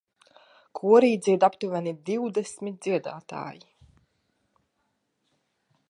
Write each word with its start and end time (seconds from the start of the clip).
Korī 0.77 1.09
dzied 1.25 1.45
aptuveni 1.47 1.93
divdesmit 2.11 2.81
dziedātāji 2.87 3.63